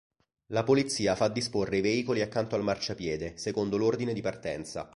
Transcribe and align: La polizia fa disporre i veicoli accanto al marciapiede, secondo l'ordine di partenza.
La 0.57 0.63
polizia 0.63 1.13
fa 1.15 1.27
disporre 1.27 1.77
i 1.77 1.81
veicoli 1.81 2.21
accanto 2.21 2.55
al 2.55 2.63
marciapiede, 2.63 3.37
secondo 3.37 3.77
l'ordine 3.77 4.13
di 4.13 4.21
partenza. 4.21 4.89